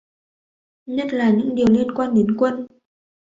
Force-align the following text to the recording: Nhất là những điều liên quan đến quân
Nhất 0.85 1.07
là 1.13 1.29
những 1.29 1.55
điều 1.55 1.67
liên 1.69 1.91
quan 1.95 2.13
đến 2.15 2.37
quân 2.37 2.67